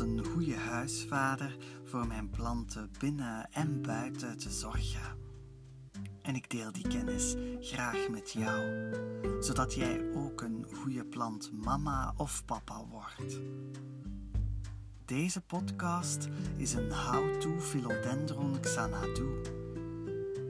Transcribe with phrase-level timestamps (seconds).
[0.00, 5.18] een goede huisvader voor mijn planten binnen en buiten te zorgen.
[6.22, 8.92] En ik deel die kennis graag met jou,
[9.40, 13.40] zodat jij ook een goede plant mama of papa wordt.
[15.04, 19.40] Deze podcast is een how-to Philodendron Xanadu.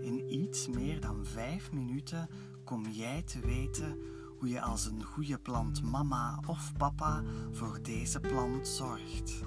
[0.03, 2.29] In iets meer dan vijf minuten
[2.65, 3.99] kom jij te weten
[4.41, 7.23] hoe je als een goede plant mama of papa
[7.53, 9.41] voor deze plant zorgt.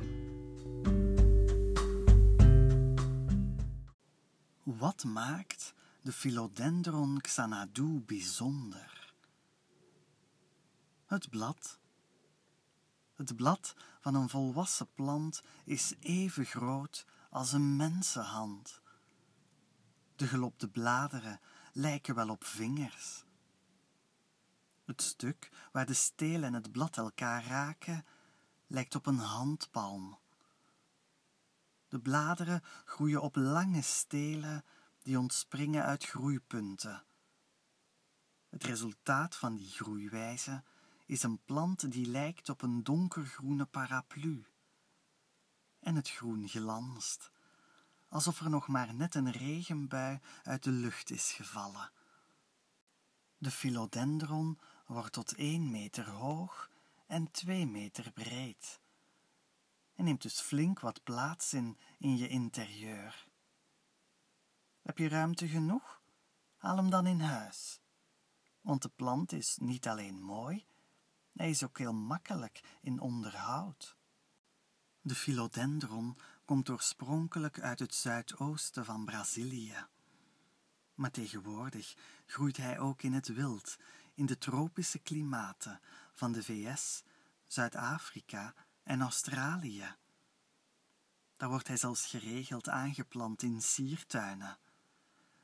[4.63, 9.13] Wat maakt de Philodendron Xanadu bijzonder?
[11.05, 11.79] Het blad.
[13.13, 18.81] Het blad van een volwassen plant is even groot als een mensenhand.
[20.15, 21.39] De gelopte bladeren
[21.71, 23.25] lijken wel op vingers.
[24.93, 28.05] Het stuk waar de steel en het blad elkaar raken,
[28.67, 30.17] lijkt op een handpalm.
[31.87, 34.65] De bladeren groeien op lange stelen
[35.01, 37.03] die ontspringen uit groeipunten.
[38.49, 40.63] Het resultaat van die groeiwijze
[41.05, 44.45] is een plant die lijkt op een donkergroene paraplu.
[45.79, 47.31] En het groen glanst,
[48.07, 51.91] alsof er nog maar net een regenbui uit de lucht is gevallen.
[53.37, 56.69] De philodendron wordt tot 1 meter hoog
[57.07, 58.81] en 2 meter breed
[59.95, 63.27] en neemt dus flink wat plaats in in je interieur.
[64.81, 66.01] Heb je ruimte genoeg?
[66.57, 67.81] Haal hem dan in huis.
[68.61, 70.65] Want de plant is niet alleen mooi,
[71.33, 73.95] hij is ook heel makkelijk in onderhoud.
[75.01, 79.85] De philodendron komt oorspronkelijk uit het zuidoosten van Brazilië.
[80.95, 81.95] Maar tegenwoordig
[82.25, 83.77] groeit hij ook in het wild,
[84.13, 85.79] in de tropische klimaten
[86.13, 87.03] van de VS,
[87.47, 88.53] Zuid-Afrika
[88.83, 89.95] en Australië.
[91.37, 94.57] Daar wordt hij zelfs geregeld aangeplant in siertuinen.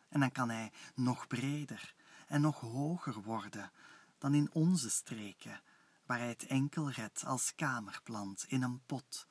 [0.10, 1.94] En dan kan hij nog breder
[2.28, 3.72] en nog hoger worden
[4.18, 5.62] dan in onze streken,
[6.06, 9.28] waar hij het enkel redt als kamerplant in een pot.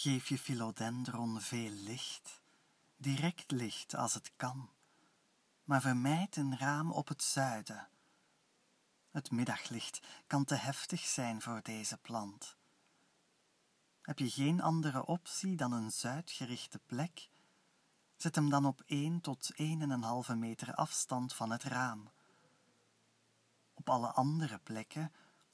[0.00, 2.40] Geef je philodendron veel licht,
[2.96, 4.70] direct licht als het kan,
[5.64, 7.88] maar vermijd een raam op het zuiden.
[9.10, 12.56] Het middaglicht kan te heftig zijn voor deze plant.
[14.02, 17.28] Heb je geen andere optie dan een zuidgerichte plek?
[18.16, 19.52] Zet hem dan op 1 tot
[20.30, 22.10] 1,5 meter afstand van het raam.
[23.74, 25.12] Op alle andere plekken,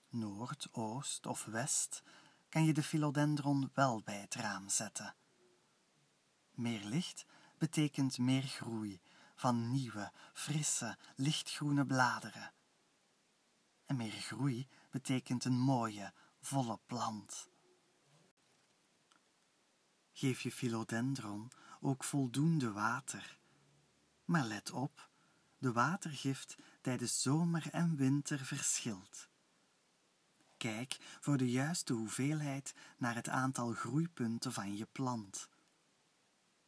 [0.09, 2.03] noord, oost of west,
[2.57, 5.15] kan je de philodendron wel bij het raam zetten.
[6.55, 7.27] Meer licht
[7.59, 9.01] betekent meer groei
[9.35, 12.53] van nieuwe, frisse, lichtgroene bladeren.
[13.87, 17.51] En meer groei betekent een mooie, volle plant.
[20.13, 21.51] Geef je philodendron
[21.81, 23.39] ook voldoende water.
[24.25, 25.11] Maar let op,
[25.59, 29.29] de watergift tijdens zomer en winter verschilt.
[30.67, 35.49] Kijk voor de juiste hoeveelheid naar het aantal groeipunten van je plant.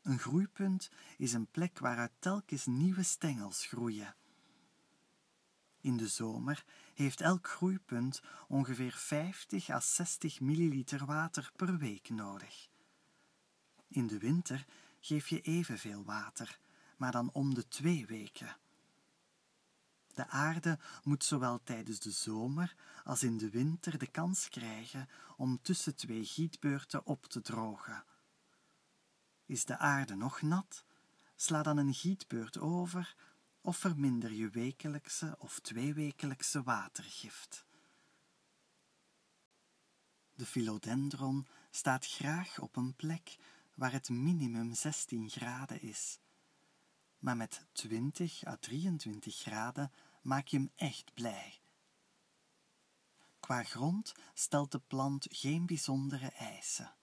[0.02, 4.14] Een groeipunt is een plek waaruit telkens nieuwe stengels groeien.
[5.80, 6.64] In de zomer
[6.94, 12.68] heeft elk groeipunt ongeveer 50 à 60 milliliter water per week nodig.
[13.88, 14.66] In de winter
[15.00, 16.58] geef je evenveel water,
[16.96, 18.56] maar dan om de twee weken.
[20.18, 22.74] De aarde moet zowel tijdens de zomer
[23.04, 28.04] als in de winter de kans krijgen om tussen twee gietbeurten op te drogen.
[29.46, 30.84] Is de aarde nog nat?
[31.36, 33.16] Sla dan een gietbeurt over
[33.60, 37.64] of verminder je wekelijkse of tweewekelijkse watergift.
[40.34, 43.36] De philodendron staat graag op een plek
[43.74, 46.18] waar het minimum 16 graden is.
[47.18, 49.92] Maar met 20 à 23 graden
[50.22, 51.60] maak je hem echt blij.
[53.40, 56.94] Qua grond stelt de plant geen bijzondere eisen.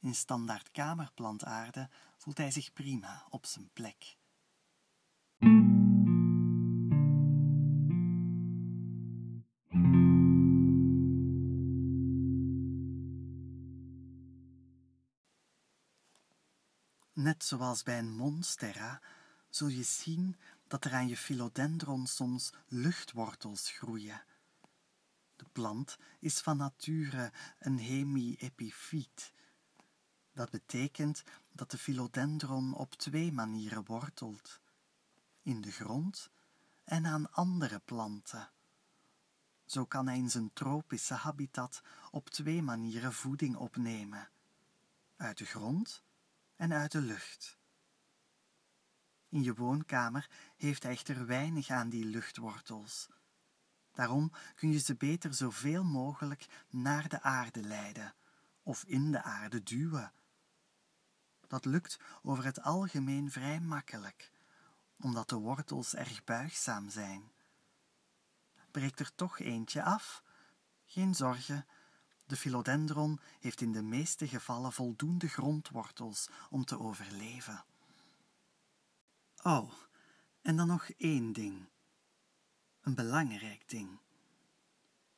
[0.00, 4.16] In standaard kamerplantaarde voelt hij zich prima op zijn plek.
[17.12, 19.02] Net zoals bij een monstera
[19.48, 20.36] zul je zien
[20.74, 24.24] dat er aan je philodendron soms luchtwortels groeien.
[25.36, 29.32] De plant is van nature een hemiepifiet.
[30.32, 31.22] Dat betekent
[31.52, 34.60] dat de philodendron op twee manieren wortelt:
[35.42, 36.30] in de grond
[36.84, 38.50] en aan andere planten.
[39.64, 44.28] Zo kan hij in zijn tropische habitat op twee manieren voeding opnemen:
[45.16, 46.02] uit de grond
[46.56, 47.58] en uit de lucht.
[49.34, 53.08] In je woonkamer heeft echter weinig aan die luchtwortels.
[53.92, 58.14] Daarom kun je ze beter zoveel mogelijk naar de aarde leiden
[58.62, 60.12] of in de aarde duwen.
[61.46, 64.32] Dat lukt over het algemeen vrij makkelijk,
[65.00, 67.32] omdat de wortels erg buigzaam zijn.
[68.70, 70.22] Breekt er toch eentje af?
[70.84, 71.66] Geen zorgen,
[72.26, 77.64] de philodendron heeft in de meeste gevallen voldoende grondwortels om te overleven.
[79.46, 79.72] Oh,
[80.42, 81.68] en dan nog één ding.
[82.80, 83.98] Een belangrijk ding.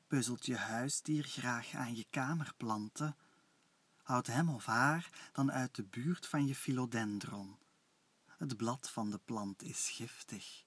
[0.07, 3.17] Puzzelt je huisdier graag aan je kamerplanten?
[4.03, 7.57] Houd hem of haar dan uit de buurt van je philodendron.
[8.27, 10.65] Het blad van de plant is giftig.